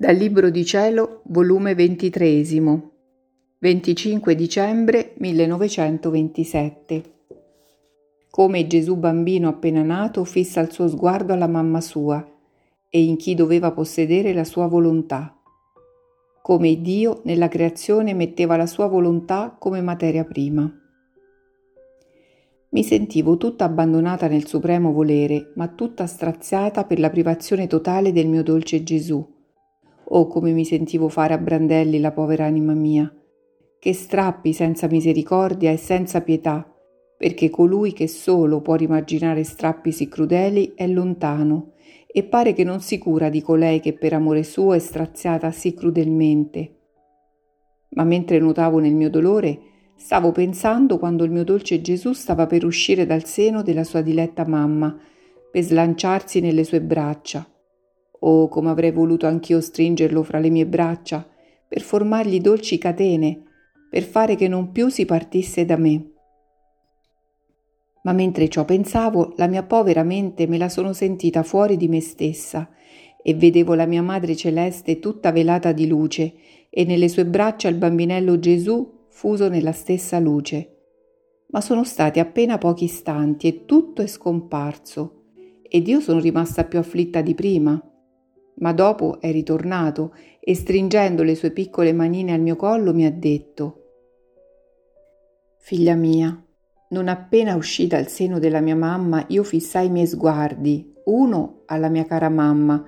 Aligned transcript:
Dal 0.00 0.14
Libro 0.14 0.48
di 0.48 0.64
Cielo, 0.64 1.22
volume 1.24 1.74
23, 1.74 2.44
25 3.58 4.34
dicembre 4.36 5.14
1927. 5.16 7.02
Come 8.30 8.66
Gesù 8.68 8.94
bambino 8.94 9.48
appena 9.48 9.82
nato 9.82 10.22
fissa 10.22 10.60
il 10.60 10.70
suo 10.70 10.86
sguardo 10.86 11.32
alla 11.32 11.48
mamma 11.48 11.80
sua 11.80 12.24
e 12.88 13.02
in 13.02 13.16
chi 13.16 13.34
doveva 13.34 13.72
possedere 13.72 14.32
la 14.32 14.44
sua 14.44 14.68
volontà. 14.68 15.36
Come 16.42 16.80
Dio 16.80 17.20
nella 17.24 17.48
creazione 17.48 18.14
metteva 18.14 18.56
la 18.56 18.66
sua 18.66 18.86
volontà 18.86 19.56
come 19.58 19.80
materia 19.80 20.22
prima. 20.22 20.72
Mi 22.68 22.84
sentivo 22.84 23.36
tutta 23.36 23.64
abbandonata 23.64 24.28
nel 24.28 24.46
supremo 24.46 24.92
volere, 24.92 25.50
ma 25.56 25.66
tutta 25.66 26.06
straziata 26.06 26.84
per 26.84 27.00
la 27.00 27.10
privazione 27.10 27.66
totale 27.66 28.12
del 28.12 28.28
mio 28.28 28.44
dolce 28.44 28.84
Gesù 28.84 29.34
Oh, 30.10 30.26
come 30.26 30.52
mi 30.52 30.64
sentivo 30.64 31.08
fare 31.08 31.34
a 31.34 31.38
brandelli 31.38 32.00
la 32.00 32.12
povera 32.12 32.46
anima 32.46 32.72
mia. 32.72 33.12
Che 33.78 33.92
strappi 33.92 34.54
senza 34.54 34.86
misericordia 34.86 35.70
e 35.70 35.76
senza 35.76 36.22
pietà, 36.22 36.66
perché 37.16 37.50
colui 37.50 37.92
che 37.92 38.08
solo 38.08 38.62
può 38.62 38.74
rimarginare 38.74 39.44
strappi 39.44 39.92
sì 39.92 40.08
crudeli 40.08 40.72
è 40.74 40.86
lontano 40.86 41.72
e 42.06 42.24
pare 42.24 42.54
che 42.54 42.64
non 42.64 42.80
si 42.80 42.96
cura 42.96 43.28
di 43.28 43.42
colei 43.42 43.80
che 43.80 43.92
per 43.92 44.14
amore 44.14 44.44
suo 44.44 44.72
è 44.72 44.78
straziata 44.78 45.50
sì 45.50 45.74
crudelmente. 45.74 46.76
Ma 47.90 48.04
mentre 48.04 48.38
nuotavo 48.38 48.78
nel 48.78 48.94
mio 48.94 49.10
dolore, 49.10 49.60
stavo 49.94 50.32
pensando 50.32 50.98
quando 50.98 51.24
il 51.24 51.30
mio 51.30 51.44
dolce 51.44 51.82
Gesù 51.82 52.14
stava 52.14 52.46
per 52.46 52.64
uscire 52.64 53.04
dal 53.04 53.24
seno 53.24 53.62
della 53.62 53.84
sua 53.84 54.00
diletta 54.00 54.46
mamma, 54.46 54.98
per 55.50 55.62
slanciarsi 55.62 56.40
nelle 56.40 56.64
sue 56.64 56.80
braccia 56.80 57.46
Oh, 58.20 58.48
come 58.48 58.70
avrei 58.70 58.90
voluto 58.90 59.26
anch'io 59.26 59.60
stringerlo 59.60 60.22
fra 60.22 60.38
le 60.38 60.50
mie 60.50 60.66
braccia, 60.66 61.26
per 61.68 61.82
formargli 61.82 62.40
dolci 62.40 62.78
catene, 62.78 63.42
per 63.90 64.02
fare 64.02 64.34
che 64.34 64.48
non 64.48 64.72
più 64.72 64.88
si 64.88 65.04
partisse 65.04 65.64
da 65.64 65.76
me. 65.76 66.10
Ma 68.02 68.12
mentre 68.12 68.48
ciò 68.48 68.64
pensavo, 68.64 69.34
la 69.36 69.46
mia 69.46 69.62
povera 69.62 70.02
mente 70.02 70.46
me 70.46 70.58
la 70.58 70.68
sono 70.68 70.92
sentita 70.92 71.42
fuori 71.42 71.76
di 71.76 71.88
me 71.88 72.00
stessa 72.00 72.70
e 73.22 73.34
vedevo 73.34 73.74
la 73.74 73.86
mia 73.86 74.02
Madre 74.02 74.34
Celeste 74.34 74.98
tutta 74.98 75.32
velata 75.32 75.72
di 75.72 75.86
luce 75.86 76.34
e 76.70 76.84
nelle 76.84 77.08
sue 77.08 77.26
braccia 77.26 77.68
il 77.68 77.76
bambinello 77.76 78.38
Gesù 78.38 79.06
fuso 79.10 79.48
nella 79.48 79.72
stessa 79.72 80.18
luce. 80.18 80.76
Ma 81.50 81.60
sono 81.60 81.84
stati 81.84 82.20
appena 82.20 82.58
pochi 82.58 82.84
istanti 82.84 83.48
e 83.48 83.64
tutto 83.64 84.02
è 84.02 84.06
scomparso 84.06 85.24
ed 85.62 85.88
io 85.88 86.00
sono 86.00 86.20
rimasta 86.20 86.64
più 86.64 86.78
afflitta 86.78 87.20
di 87.20 87.34
prima 87.34 87.82
ma 88.58 88.72
dopo 88.72 89.20
è 89.20 89.30
ritornato 89.30 90.14
e 90.40 90.54
stringendo 90.54 91.22
le 91.22 91.34
sue 91.34 91.50
piccole 91.50 91.92
manine 91.92 92.32
al 92.32 92.40
mio 92.40 92.56
collo 92.56 92.94
mi 92.94 93.04
ha 93.04 93.12
detto 93.12 93.82
Figlia 95.58 95.94
mia, 95.94 96.42
non 96.90 97.08
appena 97.08 97.54
uscì 97.54 97.86
dal 97.86 98.08
seno 98.08 98.38
della 98.38 98.60
mia 98.60 98.76
mamma 98.76 99.24
io 99.28 99.42
fissai 99.42 99.86
i 99.86 99.90
miei 99.90 100.06
sguardi, 100.06 100.94
uno 101.04 101.62
alla 101.66 101.88
mia 101.88 102.06
cara 102.06 102.30
mamma, 102.30 102.82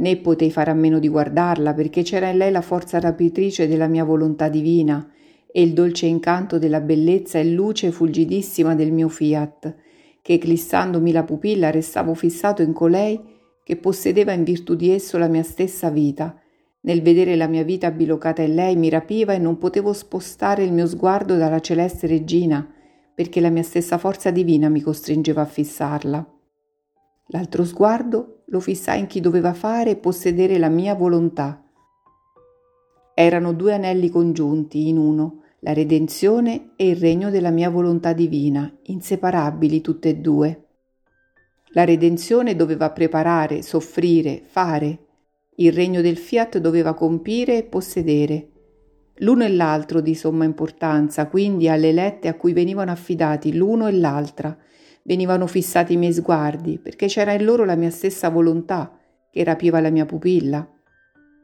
né 0.00 0.16
potei 0.18 0.50
fare 0.50 0.70
a 0.70 0.74
meno 0.74 0.98
di 0.98 1.08
guardarla 1.08 1.72
perché 1.72 2.02
c'era 2.02 2.28
in 2.28 2.36
lei 2.36 2.52
la 2.52 2.60
forza 2.60 3.00
rapitrice 3.00 3.66
della 3.66 3.88
mia 3.88 4.04
volontà 4.04 4.48
divina 4.48 5.10
e 5.50 5.62
il 5.62 5.72
dolce 5.72 6.06
incanto 6.06 6.58
della 6.58 6.80
bellezza 6.80 7.38
e 7.38 7.44
luce 7.46 7.90
fulgidissima 7.90 8.74
del 8.74 8.92
mio 8.92 9.08
fiat, 9.08 9.74
che 10.20 10.34
eclissandomi 10.34 11.10
la 11.10 11.24
pupilla 11.24 11.70
restavo 11.70 12.12
fissato 12.12 12.60
in 12.60 12.74
colei 12.74 13.18
che 13.68 13.76
possedeva 13.76 14.32
in 14.32 14.44
virtù 14.44 14.74
di 14.74 14.88
esso 14.88 15.18
la 15.18 15.28
mia 15.28 15.42
stessa 15.42 15.90
vita. 15.90 16.34
Nel 16.80 17.02
vedere 17.02 17.36
la 17.36 17.48
mia 17.48 17.64
vita 17.64 17.90
bilocata 17.90 18.40
in 18.40 18.54
lei 18.54 18.76
mi 18.76 18.88
rapiva 18.88 19.34
e 19.34 19.38
non 19.38 19.58
potevo 19.58 19.92
spostare 19.92 20.64
il 20.64 20.72
mio 20.72 20.86
sguardo 20.86 21.36
dalla 21.36 21.60
celeste 21.60 22.06
regina, 22.06 22.66
perché 23.14 23.42
la 23.42 23.50
mia 23.50 23.62
stessa 23.62 23.98
forza 23.98 24.30
divina 24.30 24.70
mi 24.70 24.80
costringeva 24.80 25.42
a 25.42 25.44
fissarla. 25.44 26.34
L'altro 27.26 27.66
sguardo 27.66 28.44
lo 28.46 28.58
fissai 28.58 29.00
in 29.00 29.06
chi 29.06 29.20
doveva 29.20 29.52
fare 29.52 29.90
e 29.90 29.96
possedere 29.96 30.56
la 30.56 30.70
mia 30.70 30.94
volontà. 30.94 31.62
Erano 33.12 33.52
due 33.52 33.74
anelli 33.74 34.08
congiunti 34.08 34.88
in 34.88 34.96
uno, 34.96 35.42
la 35.58 35.74
redenzione 35.74 36.70
e 36.74 36.88
il 36.88 36.96
regno 36.96 37.28
della 37.28 37.50
mia 37.50 37.68
volontà 37.68 38.14
divina, 38.14 38.74
inseparabili 38.84 39.82
tutte 39.82 40.08
e 40.08 40.16
due. 40.16 40.67
La 41.78 41.84
redenzione 41.84 42.56
doveva 42.56 42.90
preparare, 42.90 43.62
soffrire, 43.62 44.42
fare. 44.44 44.98
Il 45.58 45.70
regno 45.70 46.00
del 46.00 46.16
fiat 46.16 46.58
doveva 46.58 46.92
compire 46.92 47.56
e 47.56 47.62
possedere. 47.62 48.48
L'uno 49.18 49.44
e 49.44 49.48
l'altro 49.48 50.00
di 50.00 50.16
somma 50.16 50.44
importanza, 50.44 51.28
quindi 51.28 51.68
alle 51.68 51.90
elette 51.90 52.26
a 52.26 52.34
cui 52.34 52.52
venivano 52.52 52.90
affidati 52.90 53.54
l'uno 53.54 53.86
e 53.86 53.92
l'altra, 53.92 54.58
venivano 55.04 55.46
fissati 55.46 55.92
i 55.92 55.96
miei 55.96 56.12
sguardi, 56.12 56.80
perché 56.80 57.06
c'era 57.06 57.32
in 57.32 57.44
loro 57.44 57.64
la 57.64 57.76
mia 57.76 57.90
stessa 57.90 58.28
volontà 58.28 58.98
che 59.30 59.44
rapiva 59.44 59.78
la 59.78 59.90
mia 59.90 60.04
pupilla. 60.04 60.68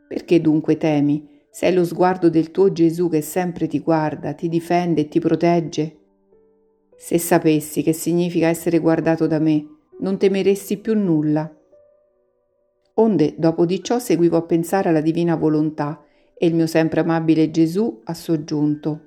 Perché 0.08 0.40
dunque 0.40 0.76
temi? 0.76 1.28
Sei 1.48 1.72
lo 1.72 1.84
sguardo 1.84 2.28
del 2.28 2.50
tuo 2.50 2.72
Gesù 2.72 3.08
che 3.08 3.20
sempre 3.20 3.68
ti 3.68 3.78
guarda, 3.78 4.32
ti 4.32 4.48
difende 4.48 5.02
e 5.02 5.08
ti 5.08 5.20
protegge. 5.20 5.98
Se 6.96 7.18
sapessi 7.18 7.84
che 7.84 7.92
significa 7.92 8.48
essere 8.48 8.80
guardato 8.80 9.28
da 9.28 9.38
me, 9.38 9.73
non 10.00 10.18
temeresti 10.18 10.78
più 10.78 10.96
nulla. 10.96 11.50
Onde 12.94 13.34
dopo 13.36 13.66
di 13.66 13.82
ciò 13.82 13.98
seguivo 13.98 14.36
a 14.36 14.42
pensare 14.42 14.88
alla 14.88 15.00
divina 15.00 15.34
volontà 15.36 16.04
e 16.36 16.46
il 16.46 16.54
mio 16.54 16.66
sempre 16.66 17.00
amabile 17.00 17.50
Gesù 17.50 18.02
ha 18.04 18.14
soggiunto. 18.14 19.00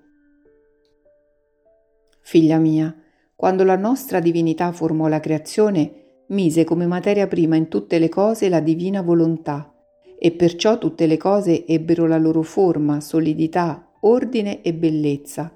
Figlia 2.22 2.58
mia, 2.58 2.94
quando 3.36 3.64
la 3.64 3.78
nostra 3.78 4.20
divinità 4.20 4.72
formò 4.72 5.08
la 5.08 5.20
creazione, 5.20 6.24
mise 6.28 6.64
come 6.66 6.86
materia 6.86 7.28
prima 7.28 7.56
in 7.56 7.70
tutte 7.70 8.00
le 8.00 8.10
cose 8.10 8.50
la 8.50 8.60
divina 8.60 9.02
volontà, 9.02 9.74
e 10.20 10.32
perciò 10.32 10.78
tutte 10.78 11.06
le 11.06 11.16
cose 11.18 11.66
ebbero 11.66 12.08
la 12.08 12.18
loro 12.18 12.42
forma, 12.42 13.00
solidità, 13.00 13.92
ordine 14.02 14.62
e 14.62 14.74
bellezza, 14.74 15.54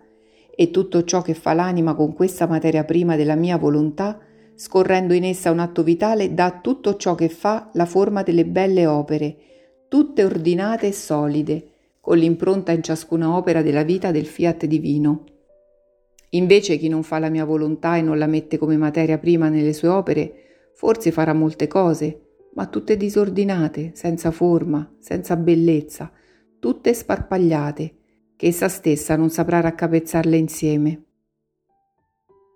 e 0.55 0.71
tutto 0.71 1.03
ciò 1.03 1.21
che 1.21 1.33
fa 1.33 1.53
l'anima 1.53 1.95
con 1.95 2.13
questa 2.13 2.47
materia 2.47 2.85
prima 2.85 3.15
della 3.15 3.35
mia 3.35 3.57
volontà 3.57 4.19
scorrendo 4.61 5.15
in 5.15 5.23
essa 5.23 5.49
un 5.49 5.57
atto 5.57 5.81
vitale, 5.81 6.35
dà 6.35 6.59
tutto 6.61 6.95
ciò 6.95 7.15
che 7.15 7.29
fa 7.29 7.71
la 7.73 7.87
forma 7.87 8.21
delle 8.21 8.45
belle 8.45 8.85
opere, 8.85 9.35
tutte 9.87 10.23
ordinate 10.23 10.85
e 10.85 10.91
solide, 10.91 11.69
con 11.99 12.19
l'impronta 12.19 12.71
in 12.71 12.83
ciascuna 12.83 13.35
opera 13.35 13.63
della 13.63 13.81
vita 13.81 14.11
del 14.11 14.27
fiat 14.27 14.67
divino. 14.67 15.23
Invece 16.29 16.77
chi 16.77 16.89
non 16.89 17.01
fa 17.01 17.17
la 17.17 17.29
mia 17.29 17.43
volontà 17.43 17.97
e 17.97 18.03
non 18.03 18.19
la 18.19 18.27
mette 18.27 18.59
come 18.59 18.77
materia 18.77 19.17
prima 19.17 19.49
nelle 19.49 19.73
sue 19.73 19.87
opere, 19.87 20.33
forse 20.75 21.09
farà 21.09 21.33
molte 21.33 21.65
cose, 21.65 22.21
ma 22.53 22.67
tutte 22.67 22.97
disordinate, 22.97 23.93
senza 23.95 24.29
forma, 24.29 24.95
senza 24.99 25.35
bellezza, 25.37 26.11
tutte 26.59 26.93
sparpagliate, 26.93 27.95
che 28.35 28.45
essa 28.45 28.69
stessa 28.69 29.15
non 29.15 29.31
saprà 29.31 29.59
raccapezzarle 29.59 30.37
insieme. 30.37 31.05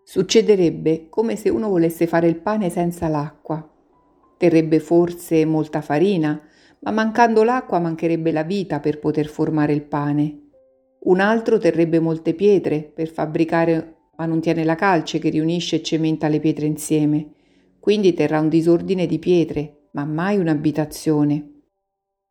Succederebbe 0.08 1.08
come 1.10 1.36
se 1.36 1.50
uno 1.50 1.68
volesse 1.68 2.06
fare 2.06 2.28
il 2.28 2.36
pane 2.36 2.70
senza 2.70 3.08
l'acqua. 3.08 3.68
Terrebbe 4.38 4.80
forse 4.80 5.44
molta 5.46 5.82
farina, 5.82 6.40
ma 6.82 6.92
mancando 6.92 7.44
l'acqua 7.44 7.80
mancherebbe 7.80 8.32
la 8.32 8.44
vita 8.44 8.80
per 8.80 9.00
poter 9.00 9.26
formare 9.26 9.74
il 9.74 9.82
pane. 9.82 10.42
Un 11.00 11.20
altro 11.20 11.58
terrebbe 11.58 12.00
molte 12.00 12.36
pietre 12.36 12.84
per 12.84 13.10
fabbricare, 13.10 13.96
ma 14.18 14.28
non 14.28 14.42
tiene 14.42 14.64
la 14.64 14.76
calce 14.76 15.18
che 15.18 15.30
riunisce 15.30 15.78
e 15.78 15.82
cementa 15.82 16.28
le 16.28 16.40
pietre 16.40 16.68
insieme. 16.68 17.32
Quindi 17.80 18.14
terrà 18.14 18.40
un 18.40 18.48
disordine 18.48 19.08
di 19.08 19.18
pietre, 19.18 19.88
ma 19.94 20.06
mai 20.06 20.38
un'abitazione. 20.38 21.64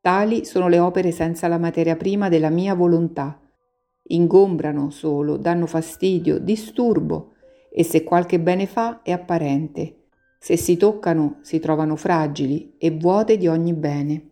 Tali 0.01 0.45
sono 0.45 0.69
le 0.69 0.79
opere 0.79 1.11
senza 1.11 1.49
la 1.49 1.59
materia 1.59 1.97
prima 1.97 2.29
della 2.29 2.51
mia 2.51 2.75
volontà. 2.75 3.37
Ingombrano 4.05 4.91
solo, 4.91 5.37
danno 5.37 5.67
fastidio, 5.67 6.39
disturbo, 6.39 7.33
e 7.77 7.83
se 7.83 8.05
qualche 8.05 8.39
bene 8.39 8.67
fa 8.67 9.03
è 9.03 9.11
apparente. 9.11 10.05
Se 10.39 10.57
si 10.57 10.77
toccano 10.77 11.39
si 11.43 11.59
trovano 11.59 11.97
fragili 11.97 12.77
e 12.79 12.93
vuote 12.93 13.37
di 13.37 13.49
ogni 13.49 13.73
bene. 13.73 14.31